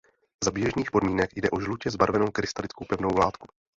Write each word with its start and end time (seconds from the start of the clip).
Za 0.43 0.51
běžných 0.51 0.91
podmínek 0.91 1.29
jde 1.35 1.49
o 1.49 1.59
žlutě 1.59 1.91
zbarvenou 1.91 2.27
krystalickou 2.31 2.85
pevnou 2.89 3.17
látku. 3.19 3.47